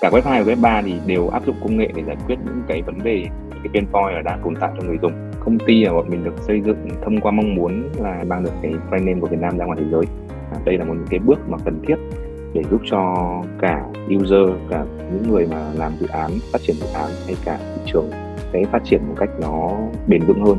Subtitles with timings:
[0.00, 2.36] cả web 2 và web 3 thì đều áp dụng công nghệ để giải quyết
[2.44, 5.12] những cái vấn đề cái pain point là đang tồn tại cho người dùng.
[5.44, 8.50] Công ty là bọn mình được xây dựng thông qua mong muốn là mang được
[8.62, 10.02] cái brand name của Việt Nam ra ngoài thế giới.
[10.52, 11.94] À, đây là một cái bước mà cần thiết
[12.54, 13.14] để giúp cho
[13.60, 13.84] cả
[14.14, 17.82] user cả những người mà làm dự án phát triển dự án hay cả thị
[17.92, 18.10] trường
[18.52, 19.70] sẽ phát triển một cách nó
[20.06, 20.58] bền vững hơn.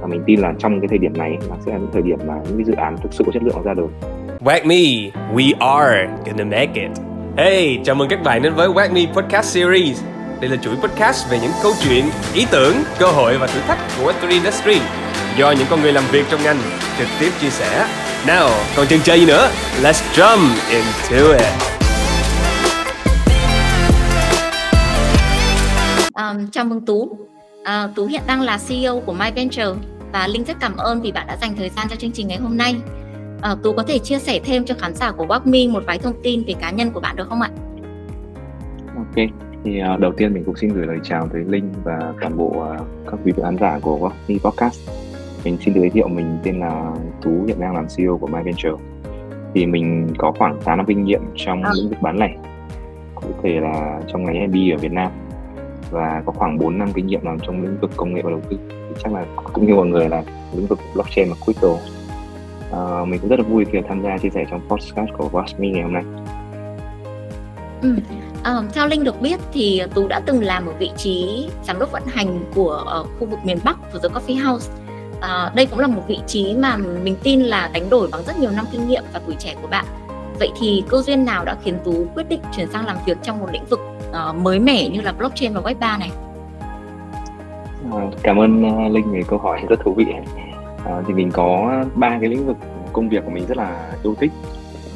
[0.00, 2.18] Và mình tin là trong cái thời điểm này là sẽ là những thời điểm
[2.26, 3.86] mà những cái dự án thực sự có chất lượng ra đời.
[4.40, 7.15] Wag Me, we are gonna make it.
[7.38, 10.02] Hey, chào mừng các bạn đến với Wag Me Podcast Series.
[10.40, 12.04] Đây là chuỗi podcast về những câu chuyện,
[12.34, 14.80] ý tưởng, cơ hội và thử thách của Web3 Industry
[15.38, 16.58] do những con người làm việc trong ngành
[16.98, 17.88] trực tiếp chia sẻ.
[18.26, 19.48] Now, còn chần chờ gì nữa?
[19.82, 21.52] Let's jump into it.
[26.14, 27.02] Um, chào mừng Tú.
[27.02, 29.72] Uh, Tú hiện đang là CEO của My Venture
[30.12, 32.38] và Linh rất cảm ơn vì bạn đã dành thời gian cho chương trình ngày
[32.38, 32.74] hôm nay.
[33.36, 36.22] Uh, Tú có thể chia sẻ thêm cho khán giả của WalkMe một vài thông
[36.22, 37.50] tin về cá nhân của bạn được không ạ?
[38.96, 39.26] Ok,
[39.64, 42.46] thì uh, đầu tiên mình cũng xin gửi lời chào tới Linh và toàn bộ
[42.46, 44.90] uh, các quý vị khán giả của WalkMe Podcast.
[45.44, 48.84] Mình xin giới thiệu mình tên là Tú hiện đang làm CEO của My Venture.
[49.54, 51.70] Thì mình có khoảng 8 năm kinh nghiệm trong à.
[51.74, 52.36] lĩnh vực bán lẻ,
[53.14, 55.12] cụ thể là trong ngành MB ở Việt Nam
[55.90, 58.40] và có khoảng 4 năm kinh nghiệm làm trong lĩnh vực công nghệ và đầu
[58.50, 60.22] tư thì chắc là cũng như mọi người là
[60.54, 61.68] lĩnh vực blockchain và crypto
[62.70, 65.72] uh, mình cũng rất là vui khi tham gia chia sẻ trong podcast của WatchMe
[65.72, 66.04] ngày hôm nay
[67.82, 67.96] ừ.
[68.46, 71.92] À, theo Linh được biết thì Tú đã từng làm ở vị trí giám đốc
[71.92, 74.72] vận hành của uh, khu vực miền Bắc của The Coffee House.
[75.20, 78.38] À, đây cũng là một vị trí mà mình tin là đánh đổi bằng rất
[78.38, 79.84] nhiều năm kinh nghiệm và tuổi trẻ của bạn.
[80.38, 83.38] Vậy thì cơ duyên nào đã khiến Tú quyết định chuyển sang làm việc trong
[83.38, 86.10] một lĩnh vực uh, mới mẻ như là blockchain và web 3 này?
[87.92, 90.06] À, cảm ơn uh, Linh về câu hỏi rất thú vị.
[90.86, 92.56] À, thì mình có ba cái lĩnh vực
[92.92, 94.32] công việc của mình rất là yêu thích.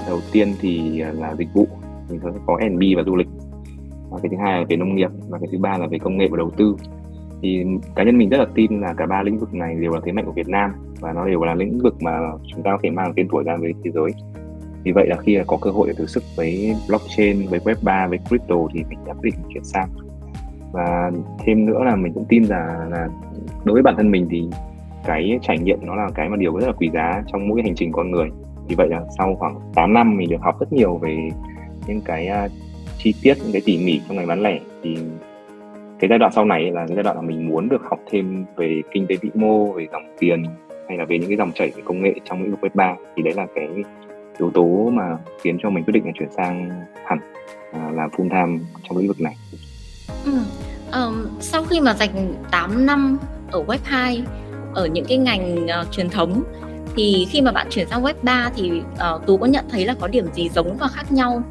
[0.08, 1.68] Đầu tiên thì à, là dịch vụ,
[2.10, 3.28] mình có có N&B và du lịch.
[4.10, 6.18] Và cái thứ hai là về nông nghiệp và cái thứ ba là về công
[6.18, 6.76] nghệ và đầu tư.
[7.42, 10.00] Thì cá nhân mình rất là tin là cả ba lĩnh vực này đều là
[10.04, 12.78] thế mạnh của Việt Nam và nó đều là lĩnh vực mà chúng ta có
[12.82, 14.10] thể mang tên tuổi ra với thế giới
[14.82, 18.06] vì vậy là khi có cơ hội để thử sức với blockchain với web 3
[18.06, 19.88] với crypto thì mình đã quyết định chuyển sang
[20.72, 21.10] và
[21.44, 23.08] thêm nữa là mình cũng tin là là
[23.64, 24.48] đối với bản thân mình thì
[25.04, 27.74] cái trải nghiệm nó là cái mà điều rất là quý giá trong mỗi hành
[27.74, 28.28] trình con người
[28.68, 31.16] vì vậy là sau khoảng 8 năm mình được học rất nhiều về
[31.86, 32.50] những cái uh,
[32.98, 34.96] chi tiết những cái tỉ mỉ trong ngành bán lẻ thì
[36.00, 38.44] cái giai đoạn sau này là cái giai đoạn mà mình muốn được học thêm
[38.56, 40.44] về kinh tế vĩ mô về dòng tiền
[40.88, 42.94] hay là về những cái dòng chảy về công nghệ trong lĩnh vực web 3
[43.16, 43.68] thì đấy là cái
[44.38, 46.70] yếu tố mà khiến cho mình quyết định là chuyển sang
[47.04, 47.18] hẳn
[47.72, 49.36] à, làm full time trong lĩnh vực này.
[50.24, 50.32] Ừ.
[50.92, 53.18] Um, sau khi mà dành 8 năm
[53.50, 54.22] ở web 2
[54.74, 56.42] ở những cái ngành uh, truyền thống.
[56.96, 58.82] Thì khi mà bạn chuyển sang web 3 thì
[59.14, 61.42] uh, tú có nhận thấy là có điểm gì giống và khác nhau?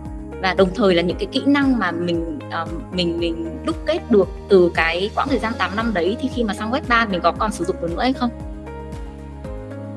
[0.41, 3.99] Và đồng thời là những cái kỹ năng mà mình uh, mình mình đúc kết
[4.09, 7.05] được từ cái quãng thời gian 8 năm đấy thì khi mà sang web 3
[7.11, 8.29] mình có còn sử dụng được nữa hay không?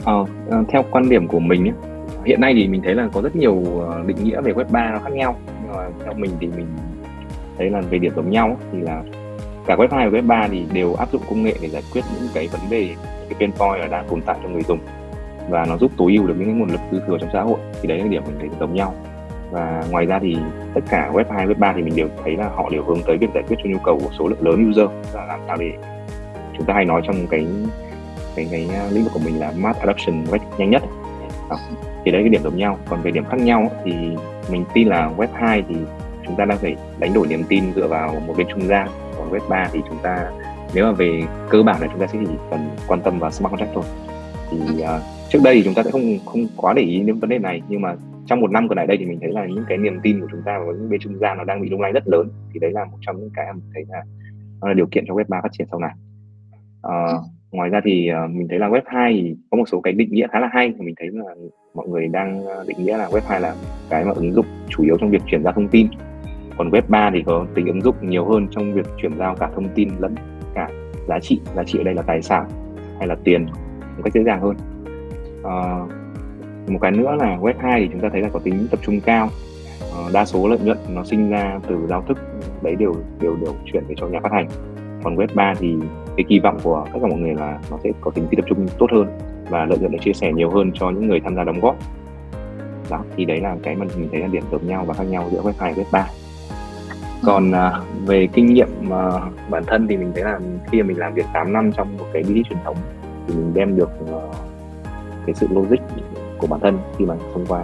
[0.04, 0.24] Ờ,
[0.68, 1.74] theo quan điểm của mình ấy,
[2.24, 3.62] hiện nay thì mình thấy là có rất nhiều
[4.06, 5.38] định nghĩa về web 3 nó khác nhau.
[5.62, 6.66] Nhưng mà theo mình thì mình
[7.58, 9.02] thấy là về điểm giống nhau thì là
[9.66, 12.02] cả web 2 và web 3 thì đều áp dụng công nghệ để giải quyết
[12.14, 14.78] những cái vấn đề những cái pain point đang tồn tại cho người dùng.
[15.50, 17.58] Và nó giúp tối ưu được những cái nguồn lực dư thừa trong xã hội.
[17.82, 18.94] Thì đấy là điểm mình thấy giống nhau.
[19.50, 20.36] Và ngoài ra thì
[20.74, 23.16] tất cả web 2 web 3 thì mình đều thấy là họ đều hướng tới
[23.16, 25.72] việc giải quyết cho nhu cầu của số lượng lớn user là làm sao để
[26.56, 27.46] chúng ta hay nói trong cái
[28.36, 30.82] cái cái à, lĩnh vực của mình là mass adoption cách nhanh nhất.
[31.48, 31.56] Ờ,
[32.04, 32.78] thì đấy cái điểm giống nhau.
[32.88, 33.92] Còn về điểm khác nhau thì
[34.50, 35.74] mình tin là web 2 thì
[36.26, 38.88] chúng ta đang phải đánh đổi niềm tin dựa vào một bên trung gian
[39.32, 40.30] web 3 thì chúng ta
[40.74, 43.50] nếu mà về cơ bản là chúng ta sẽ chỉ cần quan tâm vào smart
[43.50, 43.84] contract thôi.
[44.50, 47.30] Thì uh, trước đây thì chúng ta sẽ không không quá để ý đến vấn
[47.30, 47.94] đề này nhưng mà
[48.26, 50.26] trong một năm gần lại đây thì mình thấy là những cái niềm tin của
[50.30, 52.28] chúng ta với những bên trung gian nó đang bị lung lay rất lớn.
[52.52, 54.02] Thì đấy là một trong những cái mình thấy là
[54.60, 55.92] nó là điều kiện cho web 3 phát triển sau này.
[56.86, 59.92] Uh, ngoài ra thì uh, mình thấy là web 2 thì có một số cái
[59.92, 60.72] định nghĩa khá là hay.
[60.78, 61.34] Mình thấy là
[61.74, 63.54] mọi người đang ờ, định nghĩa là web 2 là
[63.90, 65.86] cái mà ứng dụng chủ yếu trong việc chuyển giao thông tin
[66.58, 69.50] còn web 3 thì có tính ứng dụng nhiều hơn trong việc chuyển giao cả
[69.54, 70.14] thông tin lẫn
[70.54, 70.68] cả
[71.08, 71.40] giá trị.
[71.54, 72.48] Giá trị ở đây là tài sản
[72.98, 73.46] hay là tiền
[73.96, 74.56] một cách dễ dàng hơn.
[75.44, 75.56] À,
[76.68, 79.00] một cái nữa là web 2 thì chúng ta thấy là có tính tập trung
[79.00, 79.28] cao.
[79.80, 82.18] À, đa số lợi nhuận nó sinh ra từ giao thức
[82.62, 84.48] đấy đều đều đều chuyển về cho nhà phát hành.
[85.02, 85.76] Còn web 3 thì
[86.16, 88.44] cái kỳ vọng của tất cả mọi người là nó sẽ có tính phi tập
[88.48, 89.06] trung tốt hơn
[89.48, 91.76] và lợi nhuận được chia sẻ nhiều hơn cho những người tham gia đóng góp.
[92.90, 95.28] Đó thì đấy là cái mà mình thấy là điểm giống nhau và khác nhau
[95.32, 96.06] giữa web 2 và web 3
[97.24, 100.38] còn uh, về kinh nghiệm uh, bản thân thì mình thấy là
[100.70, 102.76] khi mà mình làm việc 8 năm trong một cái business truyền thống
[103.26, 104.34] thì mình đem được uh,
[105.26, 105.82] cái sự logic
[106.38, 107.62] của bản thân khi mà thông qua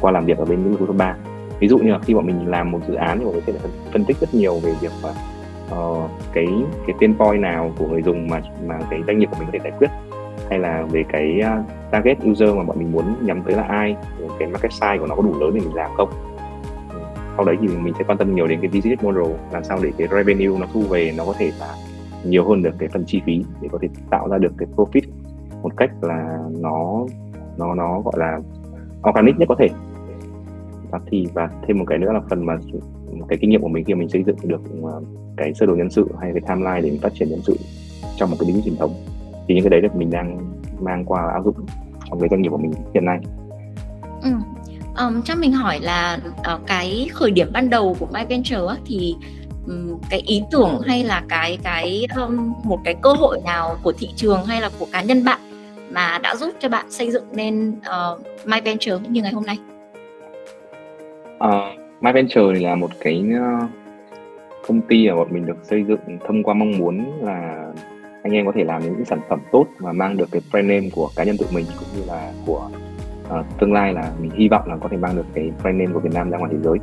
[0.00, 1.16] qua làm việc ở bên lĩnh vực web 3
[1.60, 3.52] ví dụ như là khi bọn mình làm một dự án thì bọn mình sẽ
[3.52, 6.46] phân, phân tích rất nhiều về việc mà uh, ờ, cái
[6.86, 9.52] cái pain point nào của người dùng mà mà cái doanh nghiệp của mình có
[9.52, 9.90] thể giải quyết
[10.50, 13.96] hay là về cái uh, target user mà bọn mình muốn nhắm tới là ai
[14.38, 16.25] cái market size của nó có đủ lớn để mình làm không
[17.36, 19.92] sau đấy thì mình sẽ quan tâm nhiều đến cái business model, làm sao để
[19.98, 21.74] cái revenue nó thu về, nó có thể là
[22.24, 25.02] nhiều hơn được cái phần chi phí để có thể tạo ra được cái profit
[25.62, 27.06] một cách là nó
[27.58, 28.40] nó nó gọi là
[29.08, 29.68] organic nhất có thể
[30.90, 32.58] và thì, và thêm một cái nữa là phần mà
[33.28, 34.96] cái kinh nghiệm của mình khi mình xây dựng được à,
[35.36, 37.56] cái sơ đồ nhân sự hay cái timeline để mình phát triển nhân sự
[38.16, 38.94] trong một cái lĩnh truyền thống,
[39.48, 40.38] thì những cái đấy là mình đang
[40.80, 41.54] mang qua áp dụng
[42.10, 43.18] trong cái doanh nghiệp của mình hiện nay.
[44.98, 46.18] Um, cho mình hỏi là
[46.54, 49.14] uh, cái khởi điểm ban đầu của My Venture á, thì
[49.66, 53.92] um, cái ý tưởng hay là cái cái um, một cái cơ hội nào của
[53.92, 55.40] thị trường hay là của cá nhân bạn
[55.90, 59.58] mà đã giúp cho bạn xây dựng nên uh, My Venture như ngày hôm nay?
[61.36, 63.70] Uh, My Venture thì là một cái uh,
[64.68, 67.66] công ty mà bọn mình được xây dựng thông qua mong muốn là
[68.22, 70.88] anh em có thể làm những sản phẩm tốt và mang được cái brand name
[70.92, 72.70] của cá nhân tụi mình cũng như là của
[73.28, 75.92] uh, tương lai là mình hy vọng là có thể mang được cái brand name
[75.92, 76.78] của Việt Nam ra ngoài thế giới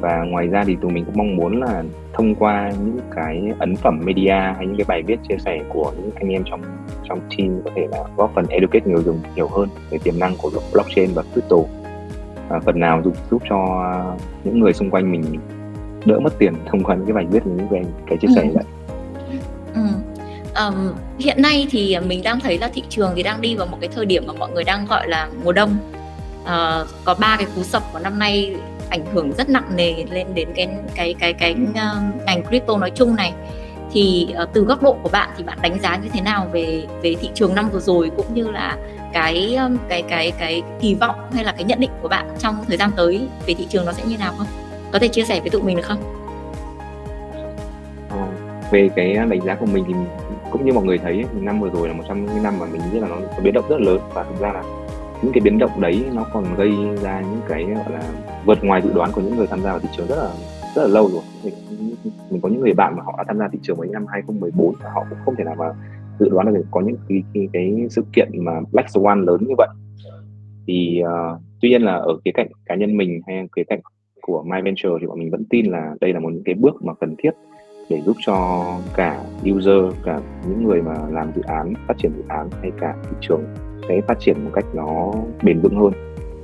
[0.00, 1.82] và ngoài ra thì tụi mình cũng mong muốn là
[2.12, 5.92] thông qua những cái ấn phẩm media hay những cái bài viết chia sẻ của
[5.96, 6.60] những anh em trong
[7.08, 10.36] trong team có thể là góp phần educate người dùng nhiều hơn về tiềm năng
[10.42, 11.56] của blockchain và crypto
[12.48, 13.84] à, phần nào giúp giúp cho
[14.44, 15.22] những người xung quanh mình
[16.04, 18.50] đỡ mất tiền thông qua những cái bài viết những cái cái chia sẻ ừ.
[18.54, 18.77] vậy ừ.
[20.66, 23.78] Um, hiện nay thì mình đang thấy là thị trường thì đang đi vào một
[23.80, 25.76] cái thời điểm mà mọi người đang gọi là mùa đông
[26.42, 28.56] uh, có ba cái cú sập của năm nay
[28.90, 32.90] ảnh hưởng rất nặng nề lên đến cái cái cái cái uh, ngành crypto nói
[32.90, 33.32] chung này
[33.92, 36.86] thì uh, từ góc độ của bạn thì bạn đánh giá như thế nào về
[37.02, 38.76] về thị trường năm vừa rồi cũng như là
[39.12, 42.64] cái um, cái cái cái kỳ vọng hay là cái nhận định của bạn trong
[42.68, 44.46] thời gian tới về thị trường nó sẽ như nào không?
[44.92, 46.14] Có thể chia sẻ với tụi mình được không?
[48.70, 49.94] Về cái đánh giá của mình thì
[50.50, 52.80] cũng như mọi người thấy năm vừa rồi là một trong những năm mà mình
[52.92, 54.00] nghĩ là nó có biến động rất lớn.
[54.14, 54.62] Và thực ra là
[55.22, 56.72] những cái biến động đấy nó còn gây
[57.02, 58.02] ra những cái gọi là
[58.44, 60.30] vượt ngoài dự đoán của những người tham gia vào thị trường rất là
[60.74, 61.22] rất là lâu rồi.
[61.44, 61.54] Mình,
[62.30, 64.74] mình có những người bạn mà họ đã tham gia thị trường mấy năm 2014
[64.82, 65.66] và họ cũng không thể nào mà
[66.18, 69.54] dự đoán được có những cái, cái, cái sự kiện mà Black Swan lớn như
[69.58, 69.68] vậy.
[70.66, 73.80] Thì uh, tuy nhiên là ở khía cạnh cá nhân mình hay khía cạnh
[74.22, 76.82] của My Venture thì bọn mình vẫn tin là đây là một những cái bước
[76.82, 77.30] mà cần thiết
[77.90, 78.64] để giúp cho
[78.94, 79.20] cả
[79.50, 83.16] user, cả những người mà làm dự án, phát triển dự án hay cả thị
[83.20, 83.42] trường
[83.88, 85.12] sẽ phát triển một cách nó
[85.42, 85.92] bền vững hơn.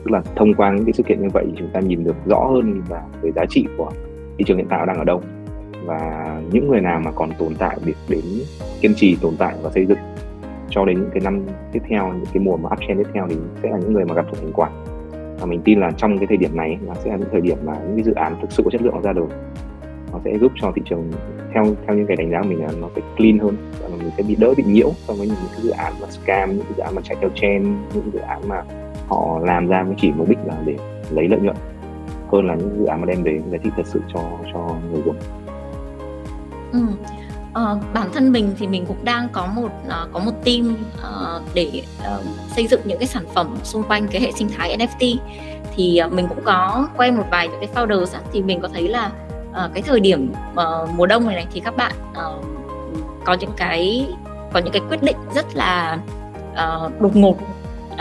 [0.05, 2.47] Tức là thông qua những cái sự kiện như vậy chúng ta nhìn được rõ
[2.55, 3.91] hơn là về giá trị của
[4.39, 5.21] thị trường hiện tại đang ở đâu.
[5.87, 8.25] Và những người nào mà còn tồn tại việc đến
[8.81, 9.99] kiên trì, tồn tại và xây dựng
[10.71, 11.43] cho đến những cái năm
[11.73, 14.15] tiếp theo, những cái mùa mà uptrend tiếp theo thì sẽ là những người mà
[14.15, 14.71] gặp được thành quả.
[15.41, 17.59] Và mình tin là trong cái thời điểm này, nó sẽ là những thời điểm
[17.65, 19.27] mà những cái dự án thực sự có chất lượng ra đời
[20.25, 21.13] sẽ giúp cho thị trường
[21.55, 24.11] theo theo những cái đánh giá của mình là nó sẽ clean hơn và mình
[24.17, 26.73] sẽ bị đỡ bị nhiễu so với những cái dự án mà scam những cái
[26.77, 28.63] dự án mà chạy theo trend những dự án mà
[29.09, 30.77] họ làm ra mới chỉ mục đích là để
[31.11, 31.57] lấy lợi nhuận
[32.33, 34.21] hơn là những dự án mà đem đến giá trị thật sự cho
[34.53, 35.17] cho người dùng.
[36.73, 36.81] Ừ.
[37.51, 41.43] Uh, bản thân mình thì mình cũng đang có một uh, có một team uh,
[41.55, 42.25] để uh,
[42.57, 45.17] xây dựng những cái sản phẩm xung quanh cái hệ sinh thái NFT
[45.77, 48.89] thì uh, mình cũng có quen một vài những cái founder thì mình có thấy
[48.89, 49.11] là
[49.65, 52.45] uh, cái thời điểm uh, mùa đông này này thì các bạn uh,
[53.25, 54.09] có những cái
[54.53, 55.99] có những cái quyết định rất là
[56.53, 57.37] uh, đột ngột.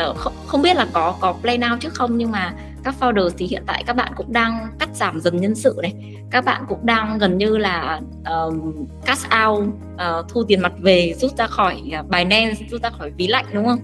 [0.10, 3.30] Uh, không, không biết là có có play now trước không nhưng mà các founder
[3.38, 5.94] thì hiện tại các bạn cũng đang cắt giảm dần nhân sự này.
[6.32, 8.00] Các bạn cũng đang gần như là
[8.30, 12.90] um, cash out uh, thu tiền mặt về rút ra khỏi uh, Binance rút ra
[12.90, 13.80] khỏi ví lạnh đúng không?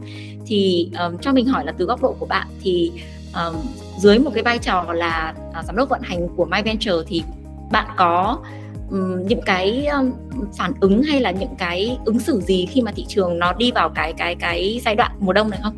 [0.46, 2.91] Thì um, cho mình hỏi là từ góc độ của bạn thì
[3.36, 3.55] um,
[3.98, 7.24] dưới một cái vai trò là uh, giám đốc vận hành của My Venture thì
[7.71, 8.39] bạn có
[8.91, 10.11] um, những cái um,
[10.57, 13.71] phản ứng hay là những cái ứng xử gì khi mà thị trường nó đi
[13.71, 15.77] vào cái cái cái giai đoạn mùa đông này không?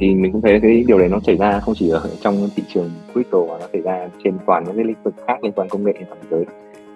[0.00, 2.62] thì mình cũng thấy cái điều đấy nó xảy ra không chỉ ở trong thị
[2.74, 5.68] trường crypto mà nó xảy ra trên toàn những cái lĩnh vực khác liên quan
[5.68, 6.44] công nghệ trên toàn giới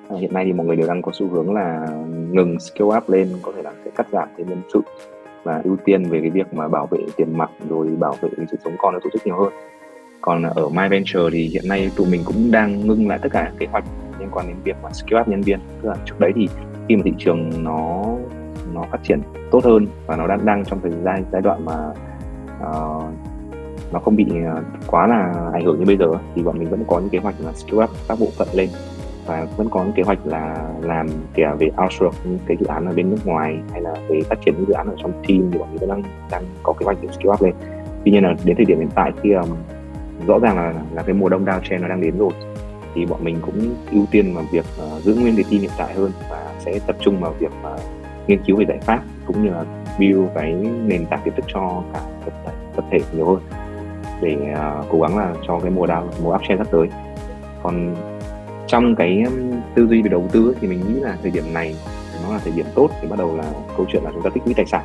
[0.08, 1.86] à, hiện nay thì mọi người đều đang có xu hướng là
[2.30, 4.80] ngừng scale up lên có thể là sẽ cắt giảm thêm nhân sự
[5.42, 8.46] và ưu tiên về cái việc mà bảo vệ tiền mặt rồi bảo vệ cái
[8.50, 9.52] sự sống còn của tổ chức nhiều hơn
[10.24, 13.52] còn ở My Venture thì hiện nay tụi mình cũng đang ngưng lại tất cả
[13.58, 13.84] kế hoạch
[14.18, 15.58] liên quan đến việc mà skill up nhân viên.
[15.82, 16.48] Tức là trước đấy thì
[16.88, 18.04] khi mà thị trường nó
[18.74, 21.74] nó phát triển tốt hơn và nó đang đang trong thời gian giai đoạn mà
[22.68, 23.04] uh,
[23.92, 26.84] nó không bị ờ, quá là ảnh hưởng như bây giờ thì bọn mình vẫn
[26.86, 28.68] có những kế hoạch là skill up các bộ phận lên
[29.26, 32.86] và vẫn có những kế hoạch là làm kể về outsource những cái dự án
[32.86, 35.50] ở bên nước ngoài hay là về phát triển những dự án ở trong team
[35.52, 37.54] thì bọn mình vẫn đang đang có kế hoạch để skill up lên.
[38.04, 39.48] Tuy nhiên là đến thời điểm hiện tại khi um,
[40.26, 42.30] rõ ràng là là cái mùa đông downtrend nó đang đến rồi.
[42.94, 44.64] Thì bọn mình cũng ưu tiên vào việc
[44.96, 47.80] uh, giữ nguyên cái team hiện tại hơn và sẽ tập trung vào việc uh,
[48.26, 49.64] nghiên cứu về giải pháp cũng như là
[49.98, 50.52] build cái
[50.84, 53.38] nền tảng kiến thức cho cả tập thể, tập thể nhiều hơn
[54.20, 56.88] để uh, cố gắng là cho cái mùa down mùa uptrend sắp tới.
[57.62, 57.94] Còn
[58.66, 59.24] trong cái
[59.74, 61.76] tư duy về đầu tư ấy, thì mình nghĩ là thời điểm này
[62.22, 63.44] nó là thời điểm tốt thì bắt đầu là
[63.76, 64.84] câu chuyện là chúng ta tích lũy tài sản.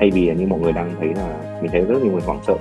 [0.00, 2.54] Thay vì như mọi người đang thấy là mình thấy rất nhiều người hoảng sợ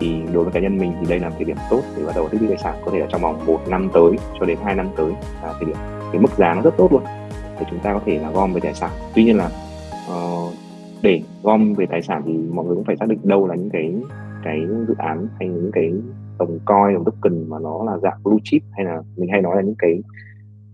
[0.00, 2.12] thì đối với cá nhân mình thì đây là một thời điểm tốt để bắt
[2.14, 4.58] đầu tích lũy tài sản có thể là trong vòng một năm tới cho đến
[4.64, 5.76] 2 năm tới là thời điểm
[6.12, 7.02] cái mức giá nó rất tốt luôn.
[7.60, 8.90] Để chúng ta có thể là gom về tài sản.
[9.14, 9.50] Tuy nhiên là
[10.12, 10.52] uh,
[11.02, 13.70] để gom về tài sản thì mọi người cũng phải xác định đâu là những
[13.70, 13.94] cái
[14.44, 15.92] cái dự án hay những cái
[16.38, 19.56] đồng coin đồng token mà nó là dạng blue chip hay là mình hay nói
[19.56, 20.02] là những cái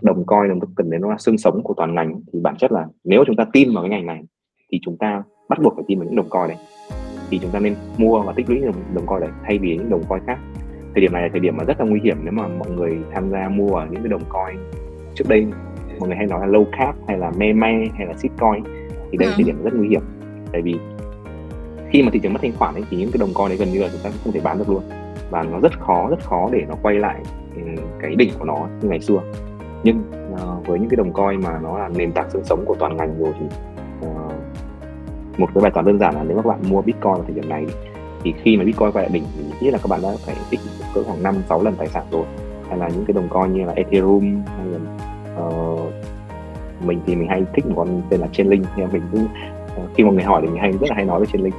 [0.02, 2.72] đồng coin đồng token đấy nó là xương sống của toàn ngành thì bản chất
[2.72, 4.22] là nếu chúng ta tin vào cái ngành này
[4.72, 6.56] thì chúng ta bắt buộc phải tin vào những đồng coin đấy
[7.30, 9.90] thì chúng ta nên mua và tích lũy đồng, đồng coin đấy thay vì những
[9.90, 10.38] đồng coin khác.
[10.94, 12.98] Thời điểm này là thời điểm mà rất là nguy hiểm nếu mà mọi người
[13.12, 14.56] tham gia mua ở những cái đồng coin
[15.14, 15.46] trước đây.
[15.98, 18.64] Mọi người hay nói là low cap hay là me me hay là shitcoin
[19.10, 20.02] thì đây là thời điểm rất nguy hiểm.
[20.52, 20.76] Tại vì
[21.90, 23.68] khi mà thị trường mất thanh khoản ấy, thì những cái đồng coin đấy gần
[23.72, 24.82] như là chúng ta không thể bán được luôn.
[25.30, 27.22] Và nó rất khó rất khó để nó quay lại
[27.56, 27.62] ừ,
[28.00, 29.20] cái đỉnh của nó như ngày xưa.
[29.84, 30.02] Nhưng
[30.32, 32.96] uh, với những cái đồng coin mà nó là nền tảng xương sống của toàn
[32.96, 33.46] ngành rồi thì
[35.38, 37.48] một cái bài toán đơn giản là nếu các bạn mua bitcoin vào thời điểm
[37.48, 37.66] này
[38.24, 40.60] thì khi mà bitcoin quay lại đỉnh thì nghĩ là các bạn đã phải tích
[40.94, 42.24] cỡ khoảng 5 6 lần tài sản rồi.
[42.68, 44.78] Hay là những cái đồng coin như là ethereum hay là
[45.42, 45.92] uh,
[46.80, 48.66] mình thì mình hay thích một con tên là Chainlink.
[48.76, 51.20] Nhưng mình cũng uh, khi mọi người hỏi thì mình hay rất là hay nói
[51.20, 51.54] về Chainlink.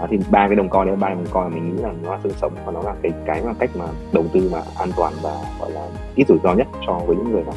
[0.00, 2.18] Đó, thì ba cái đồng coin đấy ba đồng coin mình nghĩ là nó là
[2.22, 5.12] xương sống và nó là cái cái mà cách mà đầu tư mà an toàn
[5.22, 7.52] và gọi là ít rủi ro nhất cho với những người mà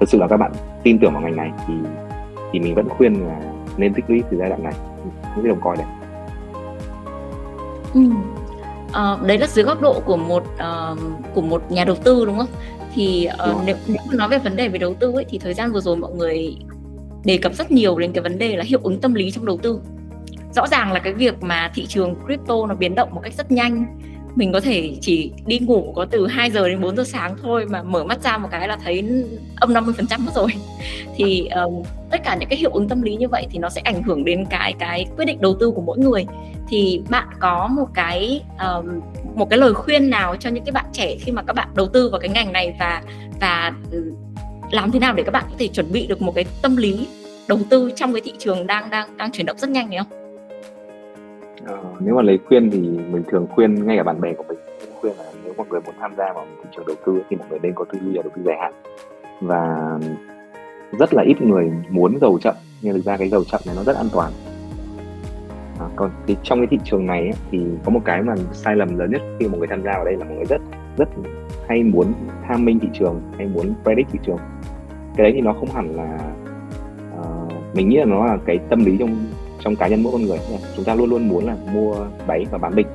[0.00, 0.52] thực sự là các bạn
[0.82, 1.74] tin tưởng vào ngành này thì
[2.52, 3.40] thì mình vẫn khuyên là
[3.76, 4.74] nên tích lũy từ giai đoạn này
[5.36, 5.86] những cái đồng coin này.
[7.94, 8.00] Ừ.
[8.92, 10.98] à, đấy là dưới góc độ của một uh,
[11.34, 12.48] của một nhà đầu tư đúng không?
[12.94, 15.72] Thì uh, nếu, nếu nói về vấn đề về đầu tư ấy thì thời gian
[15.72, 16.56] vừa rồi mọi người
[17.24, 19.58] đề cập rất nhiều đến cái vấn đề là hiệu ứng tâm lý trong đầu
[19.62, 19.80] tư.
[20.54, 23.52] Rõ ràng là cái việc mà thị trường crypto nó biến động một cách rất
[23.52, 23.98] nhanh
[24.36, 27.64] mình có thể chỉ đi ngủ có từ 2 giờ đến 4 giờ sáng thôi
[27.68, 29.04] mà mở mắt ra một cái là thấy
[29.56, 30.48] âm 50% mất rồi
[31.16, 33.80] thì um, tất cả những cái hiệu ứng tâm lý như vậy thì nó sẽ
[33.80, 36.26] ảnh hưởng đến cái cái quyết định đầu tư của mỗi người
[36.68, 39.00] thì bạn có một cái um,
[39.34, 41.88] một cái lời khuyên nào cho những cái bạn trẻ khi mà các bạn đầu
[41.88, 43.02] tư vào cái ngành này và
[43.40, 43.72] và
[44.70, 47.06] làm thế nào để các bạn có thể chuẩn bị được một cái tâm lý
[47.48, 50.25] đầu tư trong cái thị trường đang đang đang chuyển động rất nhanh này không?
[51.66, 54.58] Ờ, nếu mà lấy khuyên thì mình thường khuyên ngay cả bạn bè của mình
[55.00, 57.48] khuyên là nếu mọi người muốn tham gia vào thị trường đầu tư thì mọi
[57.50, 58.72] người nên có tư duy là đầu tư dài hạn.
[59.40, 59.90] Và
[60.98, 63.82] rất là ít người muốn giàu chậm nhưng thực ra cái giàu chậm này nó
[63.84, 64.32] rất an toàn.
[65.80, 68.76] À, còn thì trong cái thị trường này ấy, thì có một cái mà sai
[68.76, 70.60] lầm lớn nhất khi mọi người tham gia vào đây là mọi người rất
[70.96, 71.08] rất
[71.68, 72.12] hay muốn
[72.48, 74.38] tham minh thị trường hay muốn predict thị trường.
[75.16, 76.18] Cái đấy thì nó không hẳn là
[77.20, 79.16] uh, mình nghĩ là nó là cái tâm lý trong
[79.66, 80.38] trong cá nhân mỗi con người.
[80.76, 81.96] Chúng ta luôn luôn muốn là mua
[82.26, 82.86] đáy và bán đỉnh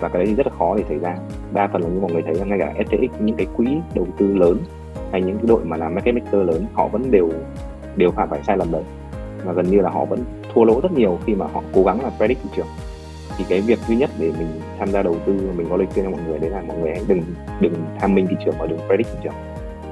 [0.00, 1.16] và cái đấy thì rất là khó để xảy ra.
[1.52, 4.06] Đa phần là như mọi người thấy là ngay cả FTX những cái quỹ đầu
[4.18, 4.58] tư lớn
[5.12, 7.30] hay những cái đội mà làm market maker lớn, họ vẫn đều
[7.96, 8.82] đều phạm phải sai lầm đấy.
[9.44, 12.02] Và gần như là họ vẫn thua lỗ rất nhiều khi mà họ cố gắng
[12.02, 12.66] là predict thị trường.
[13.38, 16.04] Thì cái việc duy nhất để mình tham gia đầu tư, mình có lời khuyên
[16.04, 17.22] cho mọi người đấy là mọi người hãy đừng
[17.60, 19.34] đừng tham minh thị trường và đừng predict thị trường.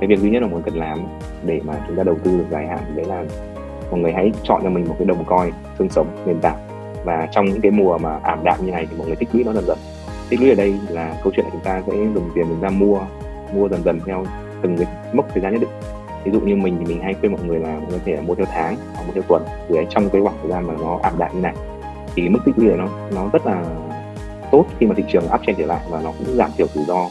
[0.01, 0.99] Cái việc duy nhất là mọi người cần làm
[1.45, 3.25] để mà chúng ta đầu tư được dài hạn, đấy là
[3.91, 6.57] mọi người hãy chọn cho mình một cái đồng coi xương sống, nền tảng.
[7.05, 9.45] Và trong những cái mùa mà ảm đạm như này thì mọi người tích lũy
[9.45, 9.79] nó dần dần.
[10.29, 12.71] Tích lũy ở đây là câu chuyện là chúng ta sẽ dùng tiền chúng ta
[12.71, 13.01] mua
[13.55, 14.25] mua dần dần theo
[14.63, 15.71] từng cái mốc thời gian nhất định.
[16.25, 18.21] Ví dụ như mình thì mình hay khuyên mọi người là mọi người có thể
[18.27, 20.99] mua theo tháng hoặc mua theo tuần thì trong cái khoảng thời gian mà nó
[21.03, 21.55] ảm đạm như này,
[22.17, 23.65] thì mức tích lũy nó nó rất là
[24.51, 27.07] tốt khi mà thị trường uptrend trở lại và nó cũng giảm thiểu rủi ro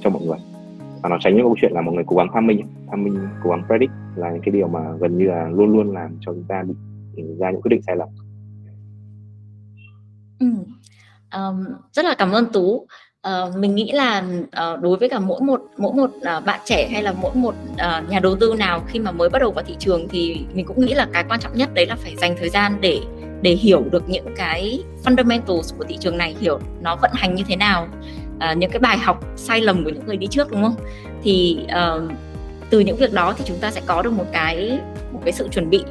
[0.00, 0.38] cho mọi người.
[1.02, 3.28] Và nó tránh những câu chuyện là mọi người cố gắng tham minh tham minh
[3.44, 6.32] cố gắng predict là những cái điều mà gần như là luôn luôn làm cho
[6.32, 6.64] chúng ta
[7.16, 8.08] bị ra những quyết định sai lầm.
[10.40, 10.46] Ừ.
[11.34, 12.86] um, rất là cảm ơn tú.
[13.28, 16.88] Uh, mình nghĩ là uh, đối với cả mỗi một mỗi một uh, bạn trẻ
[16.92, 19.64] hay là mỗi một uh, nhà đầu tư nào khi mà mới bắt đầu vào
[19.64, 22.36] thị trường thì mình cũng nghĩ là cái quan trọng nhất đấy là phải dành
[22.38, 23.00] thời gian để
[23.42, 27.44] để hiểu được những cái fundamentals của thị trường này hiểu nó vận hành như
[27.48, 27.88] thế nào
[28.36, 30.74] uh, những cái bài học sai lầm của những người đi trước đúng không?
[31.22, 32.12] Thì uh,
[32.70, 34.78] từ những việc đó thì chúng ta sẽ có được một cái
[35.12, 35.84] một cái sự chuẩn bị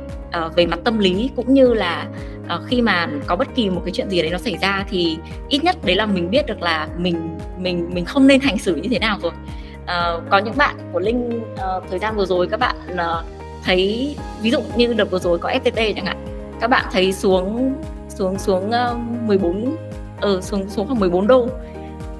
[0.45, 2.07] uh, về mặt tâm lý cũng như là
[2.55, 5.17] uh, khi mà có bất kỳ một cái chuyện gì đấy nó xảy ra thì
[5.49, 8.75] ít nhất đấy là mình biết được là mình mình mình không nên hành xử
[8.75, 9.31] như thế nào rồi.
[9.83, 13.25] Uh, có những bạn của linh uh, thời gian vừa rồi các bạn uh,
[13.63, 16.25] thấy ví dụ như đợt vừa rồi có FTT chẳng hạn
[16.61, 17.73] các bạn thấy xuống
[18.09, 19.75] xuống xuống uh, 14
[20.21, 21.47] ở uh, xuống xuống khoảng 14 đô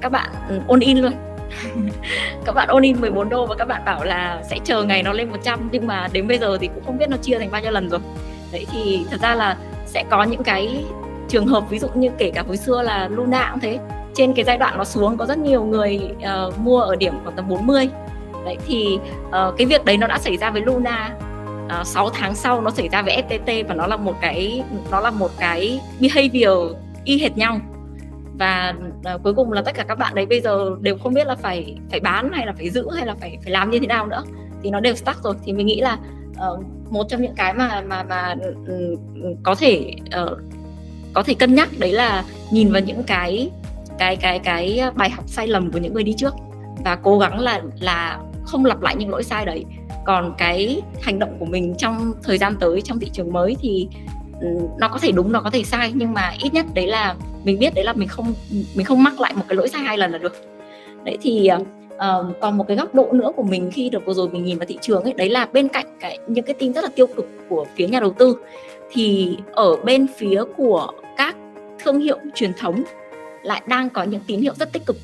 [0.00, 1.12] các bạn ừ, ôn in luôn.
[2.44, 5.12] các bạn ôn in 14 đô và các bạn bảo là sẽ chờ ngày nó
[5.12, 7.62] lên 100 nhưng mà đến bây giờ thì cũng không biết nó chia thành bao
[7.62, 8.00] nhiêu lần rồi.
[8.52, 10.84] Đấy thì thật ra là sẽ có những cái
[11.28, 13.78] trường hợp ví dụ như kể cả hồi xưa là Luna cũng thế.
[14.14, 16.00] Trên cái giai đoạn nó xuống có rất nhiều người
[16.48, 17.88] uh, mua ở điểm khoảng tầm 40
[18.44, 21.10] đấy thì uh, cái việc đấy nó đã xảy ra với Luna
[21.64, 24.62] uh, ờ, 6 tháng sau nó xảy ra với FTT và nó là một cái
[24.90, 26.58] nó là một cái behavior
[27.04, 27.60] y hệt nhau
[28.38, 28.74] và
[29.14, 31.34] uh, cuối cùng là tất cả các bạn đấy bây giờ đều không biết là
[31.34, 34.06] phải phải bán hay là phải giữ hay là phải phải làm như thế nào
[34.06, 34.24] nữa.
[34.62, 35.34] Thì nó đều stuck rồi.
[35.44, 35.98] Thì mình nghĩ là
[36.30, 38.34] uh, một trong những cái mà mà mà
[38.66, 39.92] um, có thể
[40.22, 40.38] uh,
[41.14, 43.50] có thể cân nhắc đấy là nhìn vào những cái
[43.98, 46.34] cái cái cái bài học sai lầm của những người đi trước
[46.84, 49.64] và cố gắng là là không lặp lại những lỗi sai đấy.
[50.06, 53.88] Còn cái hành động của mình trong thời gian tới trong thị trường mới thì
[54.40, 54.46] ừ,
[54.78, 57.14] nó có thể đúng nó có thể sai nhưng mà ít nhất đấy là
[57.48, 58.34] mình biết đấy là mình không
[58.74, 60.36] mình không mắc lại một cái lỗi sai hai lần là được.
[61.04, 61.50] Đấy thì
[61.94, 64.58] uh, còn một cái góc độ nữa của mình khi được vừa rồi mình nhìn
[64.58, 67.06] vào thị trường ấy đấy là bên cạnh cái những cái tin rất là tiêu
[67.06, 68.36] cực của phía nhà đầu tư
[68.92, 71.36] thì ở bên phía của các
[71.84, 72.82] thương hiệu truyền thống
[73.42, 74.96] lại đang có những tín hiệu rất tích cực.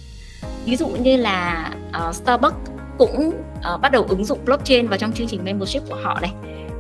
[0.67, 1.71] Ví dụ như là
[2.09, 5.97] uh, Starbucks cũng uh, bắt đầu ứng dụng blockchain vào trong chương trình membership của
[6.03, 6.33] họ này.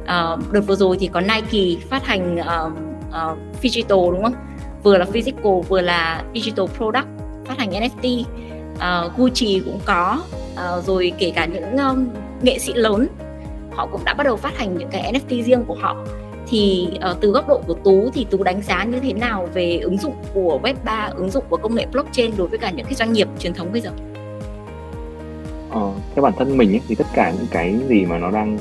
[0.02, 2.72] Uh, đợt vừa rồi thì có Nike phát hành uh,
[3.08, 4.34] uh, digital đúng không?
[4.84, 7.06] Vừa là physical vừa là digital product
[7.44, 8.26] phát hành NFT uh,
[8.78, 10.22] ờ, Gucci cũng có.
[10.52, 12.08] Uh, rồi kể cả những um,
[12.42, 13.06] nghệ sĩ lớn
[13.70, 15.96] họ cũng đã bắt đầu phát hành những cái NFT riêng của họ.
[16.48, 19.78] Thì uh, từ góc độ của tú thì tú đánh giá như thế nào về
[19.78, 22.86] ứng dụng của web 3 ứng dụng của công nghệ blockchain đối với cả những
[22.86, 23.90] cái doanh nghiệp truyền thống bây giờ?
[25.70, 28.58] Ờ, theo bản thân mình ấy, thì tất cả những cái gì mà nó đang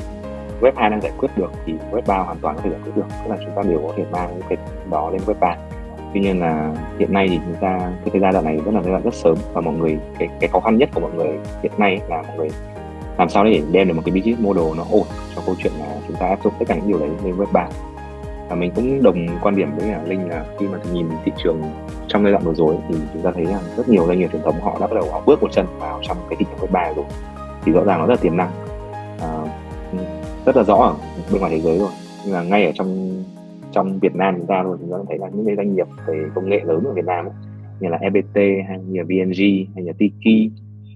[0.61, 2.91] web 2 đang giải quyết được thì web 3 hoàn toàn có thể giải quyết
[2.95, 3.05] được.
[3.23, 4.57] Tức là chúng ta đều có thể mang cái
[4.91, 5.55] đó lên web 3
[6.13, 8.81] tuy nhiên là hiện nay thì chúng ta cái, cái giai đoạn này rất là
[8.81, 11.39] giai đoạn rất sớm và mọi người cái cái khó khăn nhất của mọi người
[11.63, 12.49] hiện nay là mọi người
[13.17, 15.95] làm sao để đem được một cái business model nó ổn cho câu chuyện là
[16.07, 17.67] chúng ta áp dụng tất cả những điều đấy lên web 3
[18.49, 21.61] và mình cũng đồng quan điểm với linh là khi mà nhìn thị trường
[22.07, 24.41] trong giai đoạn vừa rồi thì chúng ta thấy rằng rất nhiều doanh nghiệp truyền
[24.41, 26.71] thống họ đã bắt đầu họ bước một chân vào trong cái thị trường web
[26.71, 27.05] 3 rồi.
[27.65, 28.51] Thì rõ ràng nó rất là tiềm năng.
[29.21, 29.29] À,
[30.45, 30.95] rất là rõ ở
[31.31, 31.89] bên ngoài thế giới rồi.
[32.25, 33.23] Nhưng mà ngay ở trong
[33.73, 36.25] trong Việt Nam chúng ta luôn chúng ta thấy là những cái doanh nghiệp về
[36.35, 37.33] công nghệ lớn ở Việt Nam ấy,
[37.79, 38.35] như là EBT
[38.67, 39.41] hay như là VNG
[39.75, 40.51] hay là Tiki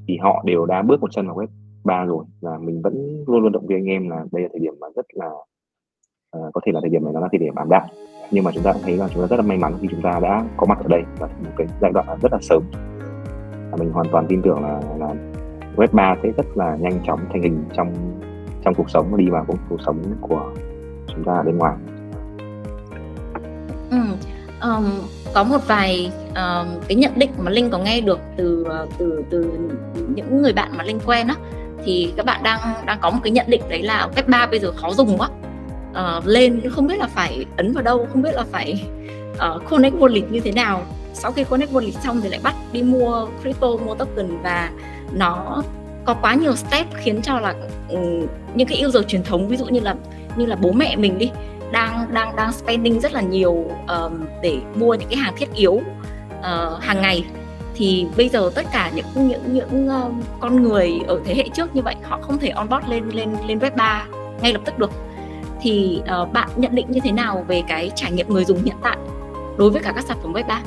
[0.07, 1.47] thì họ đều đã bước một chân vào web
[1.83, 2.25] 3 rồi.
[2.41, 4.87] Và mình vẫn luôn luôn động viên anh em là đây là thời điểm mà
[4.95, 5.27] rất là
[6.37, 7.83] uh, có thể là thời điểm này nó là thời điểm ảm đạm.
[8.31, 10.01] Nhưng mà chúng ta cũng thấy là chúng ta rất là may mắn khi chúng
[10.01, 12.63] ta đã có mặt ở đây và một cái giai đoạn rất là sớm.
[13.71, 15.13] Và mình hoàn toàn tin tưởng là là
[15.75, 17.93] web 3 sẽ rất là nhanh chóng thành hình trong
[18.63, 20.53] trong cuộc sống và đi vào cuộc, cuộc sống của
[21.07, 21.75] chúng ta ở bên ngoài
[23.91, 23.97] ừ.
[24.61, 24.85] um,
[25.33, 29.23] có một vài um, cái nhận định mà linh có nghe được từ ờ, từ
[29.29, 29.51] từ
[30.15, 31.35] những người bạn mà linh quen á
[31.85, 34.59] thì các bạn đang đang có một cái nhận định đấy là web 3 bây
[34.59, 35.29] giờ khó dùng quá
[35.91, 38.87] uh, lên không biết là phải ấn vào đâu không biết là phải
[39.31, 42.83] uh, connect wallet như thế nào sau khi connect wallet xong thì lại bắt đi
[42.83, 44.71] mua crypto mua token và
[45.13, 45.63] nó
[46.05, 47.55] có quá nhiều step khiến cho là
[47.89, 49.95] um, những cái user truyền thống ví dụ như là
[50.37, 51.31] như là bố mẹ mình đi
[52.07, 55.71] đang đang đang spending rất là nhiều um, để mua những cái hàng thiết yếu
[55.71, 55.83] uh,
[56.79, 57.25] hàng ngày.
[57.75, 61.75] Thì bây giờ tất cả những những những uh, con người ở thế hệ trước
[61.75, 64.05] như vậy họ không thể onboard lên lên lên web 3
[64.41, 64.91] ngay lập tức được.
[65.61, 68.75] Thì uh, bạn nhận định như thế nào về cái trải nghiệm người dùng hiện
[68.83, 68.97] tại
[69.57, 70.61] đối với cả các sản phẩm web 3?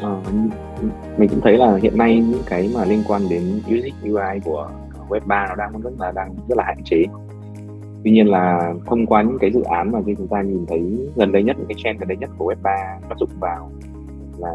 [0.00, 0.20] Ờ,
[1.16, 4.70] mình cũng thấy là hiện nay những cái mà liên quan đến UX UI của
[5.08, 7.04] web 3 nó đang rất là đang rất là hạn chế
[8.04, 11.08] tuy nhiên là thông qua những cái dự án mà khi chúng ta nhìn thấy
[11.16, 12.70] gần đây nhất, những cái trend gần đây nhất của web 3
[13.08, 13.70] áp dụng vào
[14.38, 14.52] là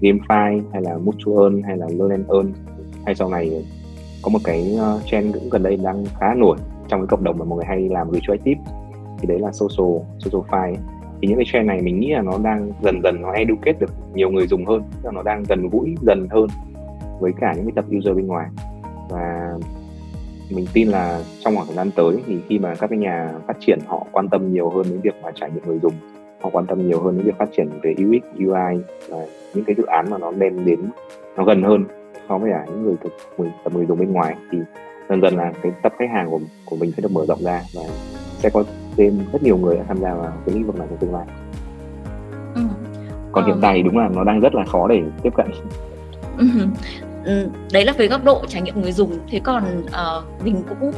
[0.00, 2.52] GameFi hay là Mutual hay là Learn and Earn,
[3.04, 3.64] hay sau này
[4.22, 6.56] có một cái ờ, trend cũng gần đây đang khá nổi
[6.88, 8.60] trong cái cộng đồng mà mọi người hay làm retroactive
[9.18, 10.76] thì đấy là social social file
[11.22, 13.90] thì những cái trend này mình nghĩ là nó đang dần dần nó educate được
[14.14, 16.46] nhiều người dùng hơn, tức là nó đang gần gũi dần hơn
[17.20, 18.46] với cả những cái tập user bên ngoài.
[19.08, 19.54] Và
[20.50, 23.56] mình tin là trong khoảng thời gian tới thì khi mà các cái nhà phát
[23.60, 25.92] triển họ quan tâm nhiều hơn đến việc mà trải nghiệm người dùng
[26.40, 29.18] họ quan tâm nhiều hơn đến việc phát triển về UX UI và
[29.54, 30.80] những cái dự án mà nó đem đến
[31.36, 31.84] nó gần hơn
[32.28, 34.58] so với cả những người thực người, tập người dùng bên ngoài thì
[35.08, 37.62] dần dần là cái tập khách hàng của của mình sẽ được mở rộng ra
[37.74, 37.82] và
[38.38, 38.64] sẽ có
[38.96, 41.26] thêm rất nhiều người tham gia vào cái lĩnh vực này trong tương lai
[42.54, 42.62] ừ.
[43.32, 43.58] còn hiện ờ.
[43.62, 45.46] tại thì đúng là nó đang rất là khó để tiếp cận
[46.38, 46.46] ừ.
[47.24, 47.48] Ừ.
[47.72, 50.92] đấy là về góc độ trải nghiệm người dùng thế còn uh, mình cũng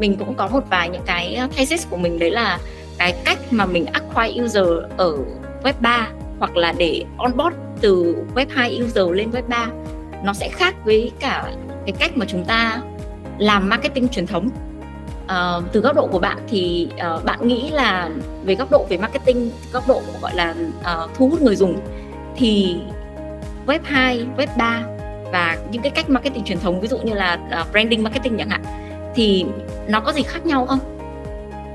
[0.00, 2.58] mình cũng có một vài những cái ờ, thesis của mình đấy là
[2.98, 4.64] cái cách mà mình acquire user
[4.96, 5.16] ở
[5.62, 6.08] web 3
[6.38, 9.68] hoặc là để onboard từ web 2 user lên web 3
[10.24, 11.52] nó sẽ khác với cả
[11.86, 12.82] cái cách mà chúng ta
[13.38, 14.48] làm marketing truyền thống
[15.24, 18.10] uh, từ góc độ của bạn thì uh, bạn nghĩ là
[18.44, 21.80] về góc độ về marketing góc độ gọi là uh, thu hút người dùng
[22.36, 22.76] thì
[23.66, 24.82] web 2, web 3
[25.32, 28.48] và những cái cách marketing truyền thống ví dụ như là uh, branding marketing chẳng
[28.48, 28.62] hạn
[29.14, 29.46] thì
[29.88, 30.78] nó có gì khác nhau không?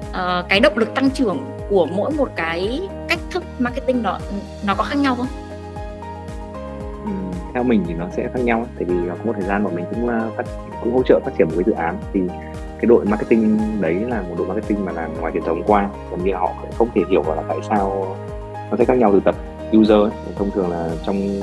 [0.09, 1.37] Uh, cái động lực tăng trưởng
[1.69, 4.19] của mỗi một cái cách thức marketing đó
[4.65, 5.27] nó có khác nhau không?
[7.05, 7.11] Ừ,
[7.53, 9.85] theo mình thì nó sẽ khác nhau tại vì có một thời gian bọn mình
[9.89, 10.45] cũng phát
[10.81, 12.21] cũng hỗ trợ phát triển một cái dự án thì
[12.79, 16.23] cái đội marketing đấy là một đội marketing mà làm ngoài truyền thống qua gần
[16.23, 18.15] như họ không thể hiểu là tại sao
[18.71, 19.35] nó sẽ khác nhau từ tập
[19.77, 20.11] user ấy.
[20.35, 21.41] thông thường là trong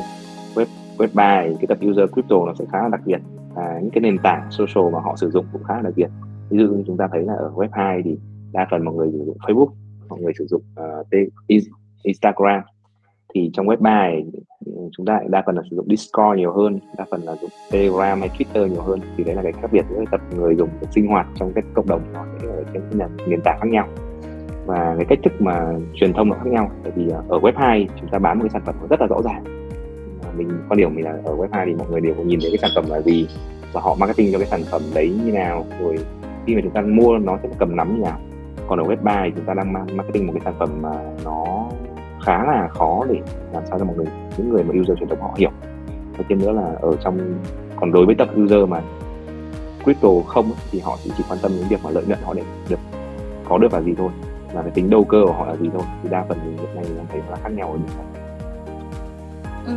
[0.99, 3.21] web web 3 cái tập user crypto nó sẽ khá là đặc biệt.
[3.55, 6.09] Và những cái nền tảng social mà họ sử dụng cũng khá là đặc biệt.
[6.51, 8.19] Ví dụ như chúng ta thấy là ở web 2 thì
[8.53, 9.69] đa phần mọi người sử dụng Facebook
[10.09, 11.07] mọi người sử dụng uh,
[12.03, 12.63] Instagram.
[13.35, 14.25] Thì trong web 3 này,
[14.67, 17.51] ừ, chúng ta đa phần là sử dụng Discord nhiều hơn đa phần là dùng
[17.71, 19.01] Telegram hay Twitter nhiều hơn.
[19.17, 21.87] Thì đấy là cái khác biệt giữa tập người dùng sinh hoạt trong cái cộng
[21.87, 23.89] đồng nó sẽ ở trên cái nền tảng khác nhau.
[24.67, 26.71] Và cái cách thức mà truyền thông nó khác nhau.
[26.83, 29.07] Tại vì ờ, ở web 2 chúng ta bán một cái sản phẩm rất là
[29.07, 29.64] rõ ràng
[30.37, 32.59] mình quan điểm mình là ở web 2 thì mọi người đều nhìn thấy cái
[32.59, 33.29] sản phẩm là gì
[33.73, 35.67] và họ marketing cho cái sản phẩm đấy như nào.
[35.81, 35.99] Rồi
[36.47, 38.19] khi mà chúng ta mua nó sẽ cầm nắm như nào.
[38.69, 40.93] Còn ở web 3 thì chúng ta đang marketing một cái sản phẩm mà
[41.25, 41.67] nó
[42.25, 43.21] khá là khó để
[43.53, 45.51] làm sao cho mọi người những người mà user truyền thống họ hiểu.
[46.19, 47.19] Và thêm nữa là ở trong
[47.77, 48.81] còn đối với tập user mà
[49.85, 52.43] crypto không thì họ chỉ, chỉ quan tâm đến việc mà lợi nhuận họ để
[52.69, 52.79] được
[53.49, 54.11] có được là gì thôi.
[54.55, 55.83] Là cái tính đầu cơ của họ là gì thôi.
[56.03, 58.07] Thì đa phần hiện nay mình thấy là khác nhau ở điểm này
[59.67, 59.73] ừ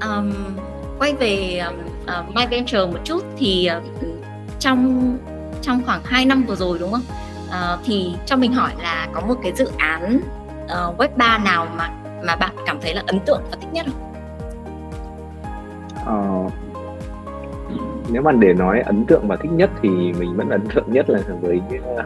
[0.00, 0.32] um,
[0.98, 3.82] quay về uh, ờ, My Venture một chút thì uh,
[4.58, 5.16] trong
[5.62, 7.02] trong khoảng 2 năm vừa rồi đúng không?
[7.48, 10.20] Uh, thì cho mình hỏi là có một cái dự án
[10.64, 11.90] uh, web 3 nào mà
[12.26, 14.14] mà bạn cảm thấy là ấn tượng và thích nhất không?
[16.46, 16.52] Uh,
[18.08, 21.10] nếu mà để nói ấn tượng và thích nhất thì mình vẫn ấn tượng nhất
[21.10, 22.04] là với cái, uh,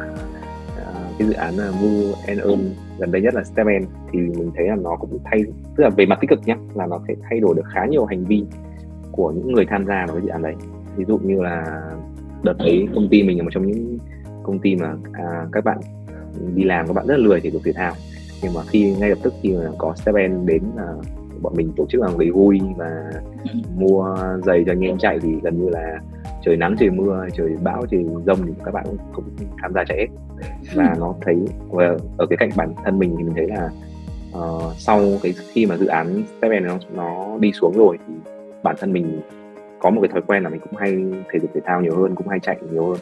[1.18, 4.68] cái dự án là Move and Earn gần đây nhất là Stepen thì mình thấy
[4.68, 5.44] là nó cũng thay
[5.76, 8.04] tức là về mặt tích cực nhé là nó sẽ thay đổi được khá nhiều
[8.04, 8.44] hành vi
[9.12, 10.54] của những người tham gia vào cái dự án đấy.
[10.96, 11.82] Ví dụ như là
[12.42, 13.98] đợt ấy công ty mình là một trong những
[14.42, 15.78] công ty mà à, các bạn
[16.54, 17.94] đi làm các bạn rất là lười thể dục thể thao.
[18.42, 20.94] Nhưng mà khi ngay lập tức khi mà có Stepen đến là
[21.42, 23.10] bọn mình tổ chức là người vui và
[23.76, 26.00] mua giày cho anh em chạy thì gần như là
[26.48, 29.24] trời nắng trời mưa trời bão trời rông thì các bạn cũng, cũng
[29.62, 30.06] tham gia chạy hết.
[30.74, 31.36] Và nó thấy
[31.70, 33.70] và ở cái cạnh bản thân mình thì mình thấy là
[34.38, 38.14] uh, sau cái khi mà dự án Stepen nó nó đi xuống rồi thì
[38.62, 39.20] bản thân mình
[39.78, 40.98] có một cái thói quen là mình cũng hay
[41.32, 42.98] thể dục thể thao nhiều hơn cũng hay chạy nhiều hơn.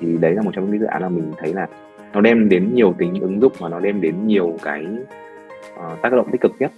[0.00, 1.68] Thì đấy là một trong những dự án mà mình thấy là
[2.12, 4.86] nó đem đến nhiều tính ứng dụng và nó đem đến nhiều cái
[5.74, 6.72] uh, tác động tích cực nhất.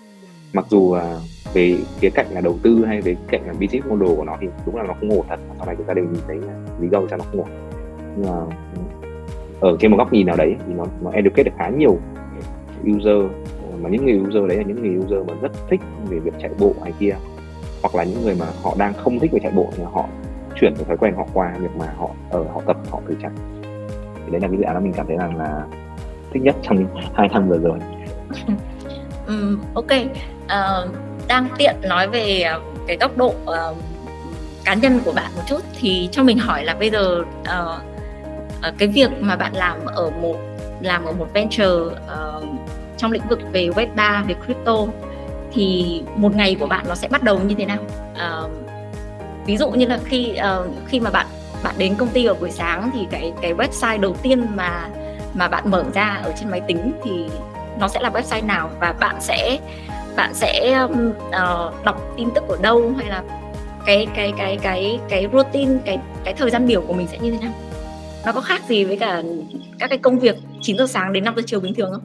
[0.53, 0.99] Mặc dù uh,
[1.55, 4.47] về khía cạnh là đầu tư hay về cạnh là business model của nó thì
[4.67, 5.41] đúng là nó không ổn thật.
[5.59, 6.37] Sau này chúng ta đều nhìn thấy
[6.81, 7.49] lý do cho nó không ổn.
[8.17, 8.37] Nhưng mà
[8.77, 11.99] ừ, ở trên một góc nhìn nào đấy thì nó nó educate được khá nhiều
[12.91, 13.31] user.
[13.83, 16.51] Mà những người user đấy là những người user mà rất thích về việc chạy
[16.59, 17.15] bộ hay kia
[17.83, 20.09] hoặc là những người mà họ đang không thích về chạy bộ thì họ
[20.61, 23.31] chuyển cái thói quen họ qua việc mà họ ở họ tập họ thử chạy.
[24.15, 25.67] Thì đấy là cái dự án mà mình cảm thấy rằng là
[26.33, 27.79] thích nhất trong hai năm vừa rồi.
[29.27, 29.91] Um, ok.
[30.45, 30.93] Uh,
[31.33, 33.77] đang tiện nói về ờ, cái tốc độ uh,
[34.65, 37.83] cá nhân của bạn một chút thì cho mình hỏi là bây giờ uh,
[38.69, 40.37] uh, cái việc mà bạn làm ở một
[40.81, 42.45] làm ở một venture uh,
[42.97, 44.77] trong lĩnh vực về web 3 về crypto
[45.53, 47.79] thì một ngày của bạn nó sẽ bắt đầu như thế nào?
[48.13, 48.51] Uh,
[49.47, 51.27] ví dụ như là khi uh, khi mà bạn
[51.63, 54.89] bạn đến công ty ở buổi sáng thì cái cái website đầu tiên mà
[55.35, 57.27] mà bạn mở ra ở trên máy tính thì
[57.79, 58.71] nó sẽ là website nào?
[58.81, 59.59] Và bạn sẽ
[60.17, 63.25] bạn sẽ uh, đọc tin tức ở đâu hay là
[63.87, 67.31] cái cái cái cái cái routine cái cái thời gian biểu của mình sẽ như
[67.31, 67.53] thế nào
[68.27, 69.23] nó có khác gì với cả
[69.79, 72.05] các cái công việc 9 giờ sáng đến 5 giờ chiều bình thường không?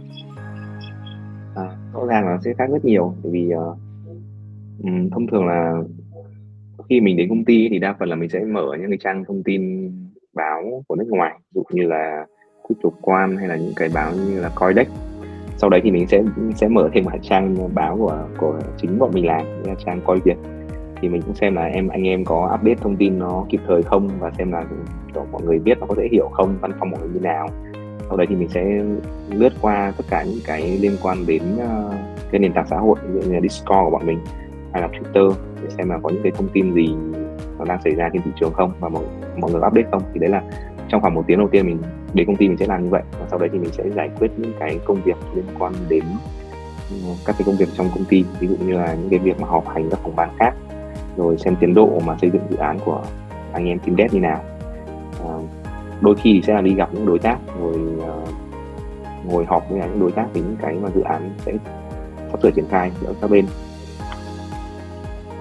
[1.56, 3.78] À, rõ ràng là sẽ khác rất nhiều bởi vì uh,
[5.12, 5.74] thông thường là
[6.90, 9.24] khi mình đến công ty thì đa phần là mình sẽ mở những cái trang
[9.28, 9.92] thông tin
[10.34, 12.26] báo của nước ngoài ví dụ như là
[12.68, 14.88] Crypto Quan hay là những cái báo như là Coindex
[15.58, 16.24] sau đấy thì mình sẽ
[16.56, 20.20] sẽ mở thêm một trang báo của của chính bọn mình làm là trang coi
[20.20, 20.38] việt
[21.02, 23.84] thì mình cũng xem là em anh em có update thông tin nó kịp thời
[23.84, 24.66] không và xem là
[25.32, 27.50] mọi người biết nó có dễ hiểu không văn phòng mọi người như nào.
[28.08, 28.84] Sau đấy thì mình sẽ
[29.30, 31.94] lướt qua tất cả những cái liên quan đến uh,
[32.32, 34.20] cái nền tảng xã hội ví dụ như là Discord của bọn mình
[34.74, 36.96] hay là Twitter để xem là có những cái thông tin gì
[37.60, 39.04] nó đang xảy ra trên thị trường không và mọi,
[39.38, 40.02] mọi người update không.
[40.14, 40.42] Thì đấy là
[40.90, 41.78] trong khoảng một tiếng đầu tiên mình
[42.14, 44.10] đến công ty mình sẽ làm như vậy và sau đấy thì mình sẽ giải
[44.20, 46.04] quyết những cái công việc liên quan đến
[46.90, 46.96] ừ,
[47.26, 49.48] các cái công việc trong công ty ví dụ như là những cái việc mà
[49.48, 50.54] họp hành các phòng ban khác
[51.18, 53.04] rồi xem tiến độ mà xây dựng dự án của
[53.54, 54.44] anh em team dev như nào
[55.24, 55.32] à,
[56.02, 58.30] đôi khi thì sẽ là đi gặp những đối tác rồi uh,
[59.26, 61.54] ngồi họp với những đối tác về những cái mà dự án sẽ
[62.32, 63.46] sắp sửa triển khai giữa các bên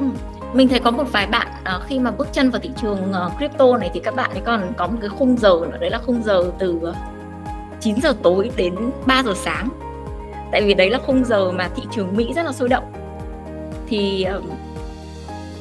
[0.01, 0.07] ừ
[0.55, 3.39] mình thấy có một vài bạn uh, khi mà bước chân vào thị trường uh,
[3.39, 5.99] crypto này thì các bạn ấy còn có một cái khung giờ nữa đấy là
[6.07, 6.95] khung giờ từ ờ,
[7.81, 8.75] 9 giờ tối đến
[9.07, 9.69] 3 giờ sáng.
[10.53, 12.93] Tại vì đấy là khung giờ mà thị trường Mỹ rất là sôi động.
[13.87, 14.45] Thì uh,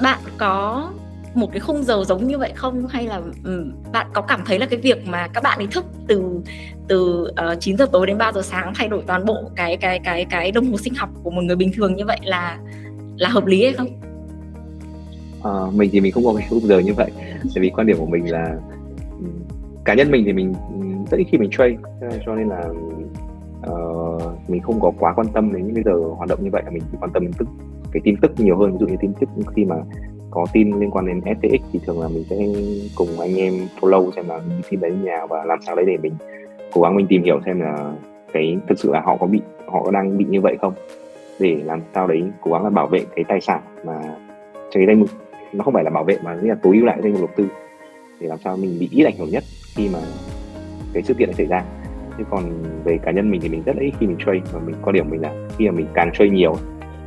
[0.01, 0.89] bạn có
[1.33, 2.87] một cái khung giờ giống như vậy không?
[2.87, 5.85] Hay là um, bạn có cảm thấy là cái việc mà các bạn ấy thức
[6.07, 6.41] từ
[6.87, 9.99] từ uh, 9 giờ tối đến 3 giờ sáng thay đổi toàn bộ cái cái
[9.99, 12.57] cái cái đồng hồ sinh học của một người bình thường như vậy là
[13.17, 13.87] là hợp lý hay không?
[15.45, 17.11] Ờ, mình thì mình không có cái khung giờ như vậy.
[17.55, 18.57] Tại vì quan điểm của mình là
[19.19, 19.25] ừ,
[19.85, 21.75] cá nhân mình thì mình ừ, rất ít khi mình trade
[22.25, 22.69] cho nên là
[23.71, 26.63] uh, mình không có quá quan tâm đến những cái giờ hoạt động như vậy.
[26.71, 27.47] Mình chỉ quan tâm đến tức
[27.91, 28.71] cái tin tức nhiều hơn.
[28.71, 29.75] Ví dụ như tin tức khi mà
[30.31, 32.35] có tin liên quan đến FTX thì thường là mình sẽ
[32.95, 35.85] cùng anh em follow xem là những tin đấy như nào và làm sao đấy
[35.85, 36.13] để mình
[36.73, 37.93] cố gắng mình tìm hiểu xem là
[38.33, 40.73] cái thực sự là họ có bị họ có đang bị như vậy không.
[41.39, 44.01] Để làm sao đấy cố gắng là bảo vệ cái tài sản mà
[44.71, 45.09] cái danh mục
[45.57, 47.29] nó không phải là bảo vệ mà nghĩa là tối ưu lại danh mục đầu
[47.35, 47.47] tư.
[48.19, 49.43] Để làm sao mình bị ít ảnh hưởng nhất
[49.75, 49.99] khi mà
[50.93, 51.63] cái sự kiện này xảy ra.
[52.17, 54.41] Chứ còn về cá nhân mình thì mình rất là ít khi mình trade.
[54.53, 56.55] Và mình có điểm mình là khi mà mình càng trade nhiều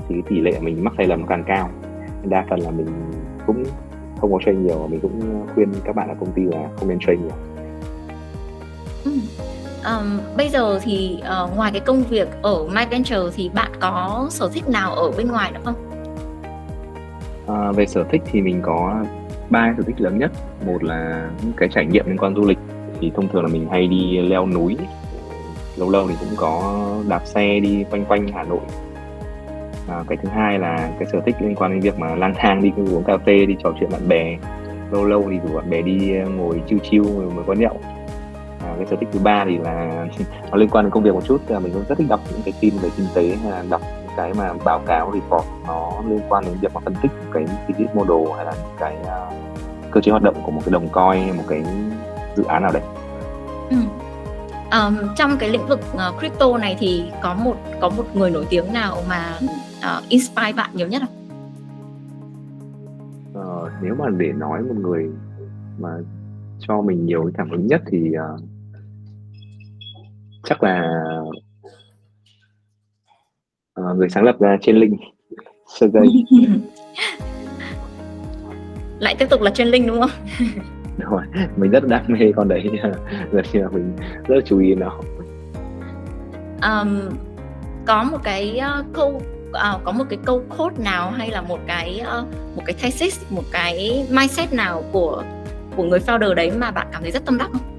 [0.09, 1.71] thì cái tỷ lệ mình mắc sai lầm càng cao.
[2.25, 2.87] Đa phần là mình
[3.47, 3.65] cũng
[4.21, 6.89] không có trade nhiều và mình cũng khuyên các bạn ở công ty là không
[6.89, 7.33] nên trade nhiều.
[9.05, 9.13] Ừ.
[9.85, 14.27] um, bây giờ thì uh, ngoài cái công việc ở My Venture thì bạn có
[14.31, 15.75] sở thích nào ở bên ngoài nữa không?
[17.49, 19.05] À, về sở thích thì mình có
[19.51, 20.33] ba sở thích lớn nhất.
[20.67, 22.59] Một là những cái trải nghiệm liên quan du lịch
[23.01, 24.77] thì thông thường là mình hay đi leo núi.
[25.77, 28.61] Lâu lâu thì cũng có đạp xe đi quanh quanh Hà Nội.
[29.89, 32.63] À, cái thứ hai là cái sở thích liên quan đến việc mà lang thang
[32.63, 34.37] đi uống cà phê đi trò chuyện bạn bè.
[34.91, 37.81] Lâu lâu thì rủ bạn bè đi ờ, ngồi chiêu chiêu ngồi mới quán nhậu.
[38.65, 40.07] À, cái sở thích thứ ba thì là
[40.51, 41.41] nó liên quan đến công việc một chút.
[41.49, 43.83] Là mình cũng rất thích đọc những cái tin về kinh tế hay là đọc
[44.19, 47.95] cái mà báo cáo report nó liên quan đến việc mà phân tích cái business
[47.95, 49.35] model hay là cái uh,
[49.91, 51.65] cơ chế hoạt động của một cái đồng coin hay một cái
[52.37, 52.83] dự án nào đấy
[53.71, 53.77] ừ.
[54.73, 58.47] um, trong cái lĩnh vực uh, crypto này thì có một có một người nổi
[58.51, 59.39] tiếng nào mà
[59.79, 61.15] uh, inspire bạn nhiều nhất không?
[63.41, 65.11] Uh, nếu mà để nói một người
[65.79, 65.89] mà
[66.59, 68.41] cho mình nhiều cái cảm hứng nhất thì uh,
[70.45, 70.83] chắc là
[73.79, 74.97] uh, người sáng lập ra trên linh
[75.67, 76.25] Sergey
[78.99, 80.11] lại tiếp tục là trên linh đúng không?
[80.99, 81.23] Rồi
[81.57, 82.63] mình rất đam mê con đấy.
[83.53, 85.01] Như là mình rất là chú ý nó.
[86.63, 87.01] Um,
[87.87, 91.59] có một cái uh, câu uh, có một cái câu code nào hay là một
[91.67, 95.23] cái uh, một cái thesis một cái mindset nào của
[95.77, 97.78] của người founder đấy mà bạn cảm thấy rất tâm đắc không?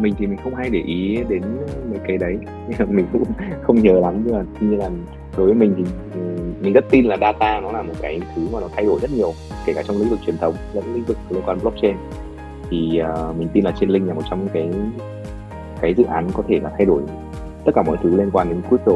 [0.00, 1.42] Mình thì mình không hay để ý đến
[1.90, 2.38] mấy cái đấy.
[2.88, 3.24] Mình cũng
[3.62, 4.90] không nhớ lắm nhưng mà như là
[5.36, 5.84] đối với mình thì
[6.14, 6.20] ừ,
[6.60, 9.10] mình rất tin là data nó là một cái thứ mà nó thay đổi rất
[9.10, 9.32] nhiều
[9.66, 11.96] kể cả trong lĩnh vực truyền thống lẫn lĩnh vực liên quan blockchain.
[12.70, 14.70] Thì uh, mình tin là trên link là một trong cái
[15.80, 17.02] cái dự án có thể là thay đổi
[17.64, 18.92] tất cả mọi thứ liên quan đến crypto.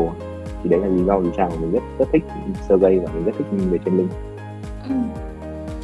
[0.62, 2.22] Thì đấy là lý do vì sao mà mình rất rất thích
[2.68, 4.10] Sergey và mình rất thích về trên link
[4.88, 4.94] ừ.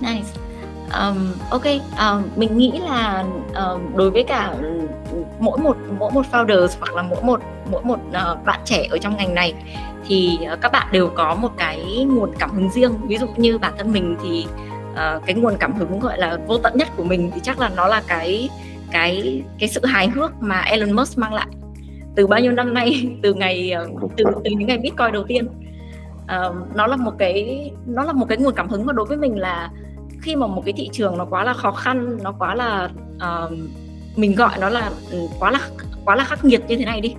[0.00, 0.28] nice.
[0.94, 1.64] Um, ok
[1.98, 4.54] um, mình nghĩ là um, đối với cả
[5.40, 8.98] mỗi một mỗi một founder hoặc là mỗi một mỗi một uh, bạn trẻ ở
[8.98, 9.54] trong ngành này
[10.06, 12.92] thì uh, các bạn đều có một cái nguồn cảm hứng riêng.
[13.06, 14.46] Ví dụ như bản thân mình thì
[14.92, 17.70] uh, cái nguồn cảm hứng gọi là vô tận nhất của mình thì chắc là
[17.76, 18.48] nó là cái
[18.90, 21.46] cái cái sự hài hước mà Elon Musk mang lại.
[22.14, 23.72] Từ bao nhiêu năm nay từ ngày
[24.16, 25.48] từ từ những ngày Bitcoin đầu tiên
[26.24, 29.16] uh, nó là một cái nó là một cái nguồn cảm hứng mà đối với
[29.16, 29.70] mình là
[30.22, 33.52] khi mà một cái thị trường nó quá là khó khăn nó quá là uh,
[34.16, 35.60] mình gọi nó là ừ, quá là
[36.04, 37.14] quá là khắc nghiệt như thế này đi.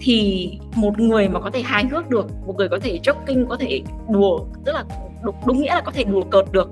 [0.00, 3.56] Thì một người mà có thể hài hước được một người có thể joking có
[3.56, 4.84] thể đùa tức là
[5.22, 6.70] đúng, đúng nghĩa là có thể đùa cợt được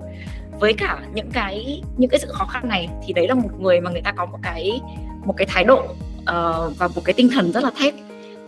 [0.60, 3.80] với cả những cái những cái sự khó khăn này thì đấy là một người
[3.80, 4.80] mà người ta có một cái
[5.24, 7.94] một cái thái độ uh, và một cái tinh thần rất là thép.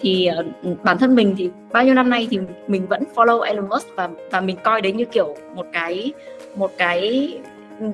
[0.01, 0.29] Thì
[0.71, 3.89] uh, bản thân mình thì bao nhiêu năm nay thì mình vẫn follow Elon Musk
[3.97, 6.13] và và mình coi đấy như kiểu một cái
[6.57, 7.33] một cái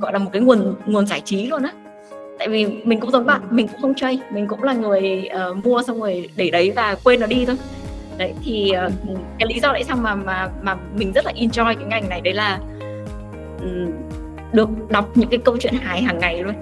[0.01, 1.73] gọi là một cái nguồn nguồn giải trí luôn á
[2.39, 5.65] tại vì mình cũng giống bạn mình cũng không chơi mình cũng là người uh,
[5.65, 7.57] mua xong rồi để đấy và quên nó đi thôi.
[8.19, 8.93] Đấy thì uh,
[9.39, 12.21] cái lý do tại sao mà mà mà mình rất là enjoy cái ngành này
[12.21, 12.59] đấy là
[13.61, 13.91] um,
[14.53, 16.55] được đọc những cái câu chuyện hài hàng ngày luôn.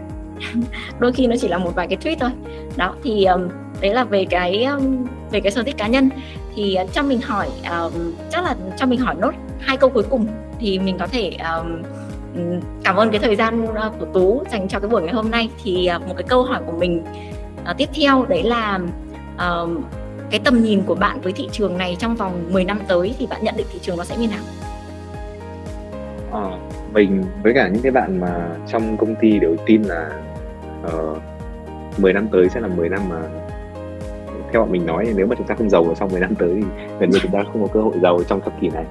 [0.99, 2.31] Đôi khi nó chỉ là một vài cái tweet thôi.
[2.77, 3.49] Đó thì um,
[3.81, 6.11] đấy là về cái um, về cái sở thích cá nhân.
[6.55, 10.05] Thì uh, cho mình hỏi um, chắc là cho mình hỏi nốt hai câu cuối
[10.11, 10.27] cùng
[10.61, 11.83] thì mình có thể um,
[12.85, 15.51] cảm ơn cái thời gian ờ, của tú dành cho cái buổi ngày hôm nay
[15.63, 17.03] thì ờ, một cái câu hỏi của mình
[17.71, 18.81] uh, tiếp theo đấy là
[19.35, 19.71] uh,
[20.31, 23.27] cái tầm nhìn của bạn với thị trường này trong vòng 10 năm tới thì
[23.27, 24.45] bạn nhận định thị trường nó sẽ như nào?
[26.33, 26.59] À,
[26.93, 30.11] mình với cả những cái bạn mà trong công ty đều tin là
[30.87, 31.19] uh,
[31.99, 33.21] 10 năm tới sẽ là 10 năm mà
[34.53, 36.55] theo bọn mình nói nếu mà chúng ta không giàu ở sau 10 năm tới
[36.55, 38.85] thì gần như chúng ta không có cơ hội giàu trong thập kỷ này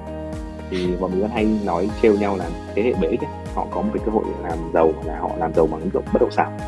[0.72, 3.18] thì bọn mình vẫn hay nói trêu nhau là thế hệ 7
[3.54, 6.04] họ có một cái cơ hội làm giàu là họ làm giàu bằng ứng dụng
[6.12, 6.58] bất động sản.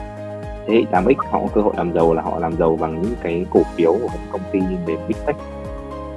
[0.67, 3.15] Thế hệ 8X họ có cơ hội làm giàu là họ làm giàu bằng những
[3.23, 5.37] cái cổ phiếu của các công ty về big tech.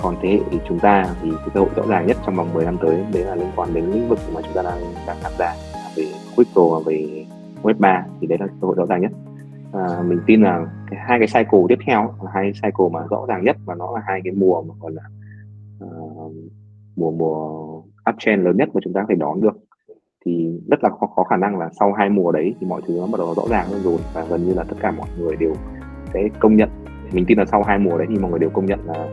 [0.01, 2.53] Còn thế hệ thì chúng ta thì cái cơ hội rõ ràng nhất trong vòng
[2.53, 5.17] 10 năm tới đấy là liên quan đến lĩnh vực mà chúng ta đang đang
[5.23, 5.55] tham gia
[5.95, 7.25] về crypto và về
[7.63, 9.11] web 3 thì đấy là cơ hội rõ ràng nhất.
[9.73, 13.25] À, mình tin là cái, hai cái cycle tiếp theo là hai cycle mà rõ
[13.27, 15.03] ràng nhất và nó là hai cái mùa mà gọi là
[15.85, 16.33] uh,
[16.95, 17.76] mùa mùa
[18.09, 19.57] uptrend lớn nhất mà chúng ta có thể đón được
[20.27, 22.93] thì rất là khó, có khả năng là sau hai mùa đấy thì mọi thứ
[22.97, 23.97] nó bắt đầu rõ ràng hơn rồi.
[24.13, 25.53] Và gần như là tất cả mọi người đều
[26.13, 26.69] sẽ công nhận.
[27.11, 29.07] Mình tin là sau hai mùa đấy thì mọi người đều công nhận là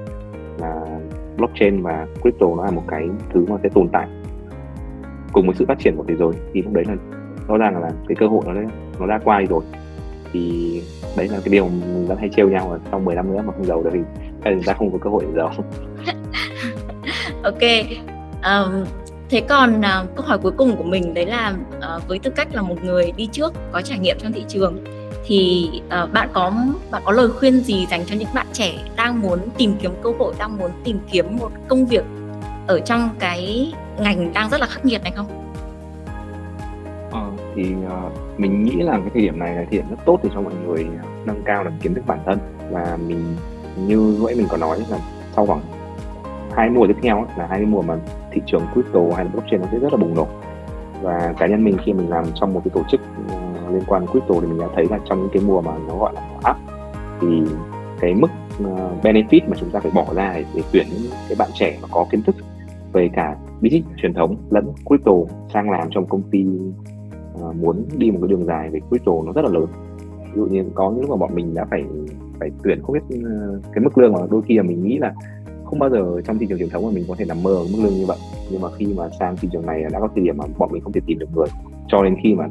[0.61, 1.01] là
[1.37, 4.09] blockchain và crypto nó là một cái thứ mà sẽ tồn tại
[5.33, 6.31] cùng với sự phát triển của thế giới.
[6.53, 6.97] Thì lúc đấy là
[7.49, 8.53] rõ ràng là cái cơ hội nó
[9.01, 9.65] nó đã qua đi rồi.
[10.33, 10.83] Thì
[11.17, 13.53] đấy là cái điều mình vẫn hay trêu nhau là sau 10 năm nữa mà
[13.53, 14.01] không giàu được thì
[14.45, 15.51] chúng ta không có cơ hội để giàu.
[17.43, 18.13] Ok
[18.45, 18.85] um,
[19.31, 21.55] thế còn uh, câu hỏi cuối cùng của mình đấy là
[21.97, 24.85] uh, với tư cách là một người đi trước có trải nghiệm trong thị trường
[25.27, 26.53] thì uh, bạn có
[26.91, 30.11] bạn có lời khuyên gì dành cho những bạn trẻ đang muốn tìm kiếm cơ
[30.19, 32.05] hội đang muốn tìm kiếm một công việc
[32.67, 35.27] ở trong cái ngành đang rất là khắc nghiệt này không?
[37.11, 40.21] Ờ, thì uh, mình nghĩ là cái thời điểm này là thời điểm rất tốt
[40.23, 40.87] để cho mọi người
[41.25, 42.39] nâng cao được kiến thức bản thân
[42.71, 43.37] và mình
[43.77, 44.99] như vậy mình có nói là
[45.37, 45.61] sau khoảng
[46.57, 47.97] hai mùa tiếp theo là hai cái mùa mà
[48.31, 50.27] thị trường crypto hay là blockchain nó sẽ rất là bùng nổ.
[51.03, 54.07] Và cá nhân mình khi mình làm trong một cái tổ chức ờ, liên quan
[54.07, 56.57] crypto thì mình đã thấy là trong những cái mùa mà nó gọi là up
[57.21, 57.43] thì
[58.01, 58.31] cái mức
[58.64, 61.79] ờ, benefit mà chúng ta phải bỏ ra để, để tuyển những cái bạn trẻ
[61.83, 62.37] mà có kiến thức
[62.93, 65.12] về cả business truyền thống lẫn crypto
[65.53, 66.47] sang làm trong công ty
[67.35, 69.67] uh, muốn đi một cái đường dài về crypto nó rất là lớn.
[70.19, 71.85] Ví dụ như có những lúc mà bọn mình đã phải
[72.40, 75.14] phải tuyển không biết uh, cái mức lương mà đôi khi là mình nghĩ là
[75.64, 77.64] không bao giờ trong thị trường truyền thống mà mình có thể nằm mơ ở
[77.72, 78.18] mức lương như vậy.
[78.50, 80.83] Nhưng mà khi mà sang thị trường này đã có thời điểm mà bọn mình
[80.83, 81.46] không thể tìm được người.
[81.88, 82.48] Cho đến khi mà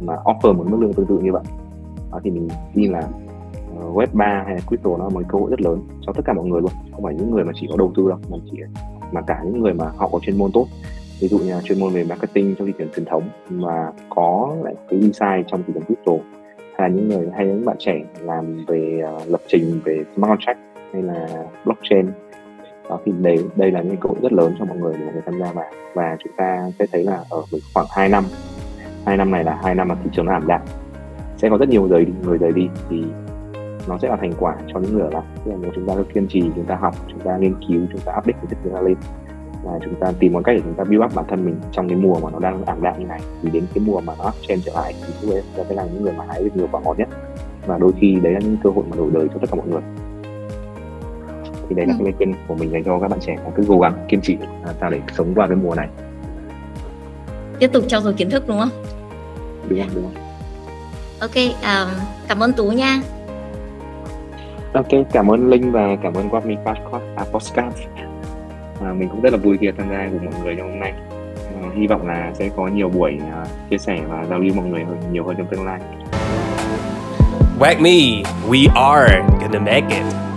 [0.00, 1.42] mà offer một mức lương tương tự như vậy
[2.12, 3.08] đó, thì mình tin là
[3.78, 6.22] uh, web 3 hay là crypto nó là một cơ hội rất lớn cho tất
[6.24, 6.70] cả mọi người luôn.
[6.92, 8.58] Không phải những người mà chỉ có đầu tư đâu mà chỉ
[9.12, 10.66] mà cả những người mà họ có chuyên môn tốt.
[11.20, 14.56] Ví dụ như là chuyên môn về marketing trong thị trường truyền thống mà có
[14.62, 16.12] lại cái insight trong thị trường crypto
[16.78, 20.28] hay là những người hay những bạn trẻ làm về uh, lập trình về smart
[20.28, 20.58] contract
[20.92, 22.06] hay là blockchain
[22.90, 25.12] đó thì đây đây là những cơ hội rất lớn cho mọi người để mọi
[25.12, 27.42] người tham gia vào và chúng ta sẽ thấy là ở
[27.74, 28.24] khoảng 2 năm,
[29.06, 30.60] hai năm này là hai năm mà thị trường nó ảm đạm.
[31.36, 33.04] Sẽ có rất nhiều người người rời đi thì
[33.88, 35.22] nó sẽ là thành quả cho những người ở lại.
[35.44, 37.80] Tức là nếu chúng ta cứ kiên trì, chúng ta học, chúng ta nghiên cứu,
[37.92, 38.94] chúng ta update kiến thức chúng ta lên
[39.64, 41.88] và chúng ta tìm một cách để chúng ta build up bản thân mình trong
[41.88, 43.20] cái mùa mà nó đang ảm đạm như này.
[43.42, 46.02] Thì đến cái mùa mà nó uptrend trở lại thì chúng ta sẽ là những
[46.02, 47.08] người mà hái được nhiều quả ngọt nhất.
[47.66, 49.68] Và đôi khi đấy là những cơ hội mà đổi đời cho tất cả mọi
[49.68, 49.82] người
[51.70, 53.36] thì đấy là cái lời khuyên của mình dành cho các bạn trẻ.
[53.44, 55.88] Là cứ cố gắng kiên trì làm sao để sống qua cái mùa này.
[57.58, 58.70] Tiếp tục trau dồi kiến thức đúng không?
[59.68, 60.12] Đúng không đúng
[61.20, 61.88] ok um,
[62.28, 63.00] cảm ơn tú nha.
[64.72, 67.74] Ok cảm ơn linh và cảm ơn Quadmin podcast à, podcast
[68.80, 70.92] à, mình cũng rất là vui khi tham gia cùng mọi người trong hôm nay.
[71.62, 74.64] À, hy vọng là sẽ có nhiều buổi uh, chia sẻ và giao lưu mọi
[74.64, 75.80] người hơn nhiều hơn trong tương lai.
[77.60, 80.29] Whack me, we are gonna make it.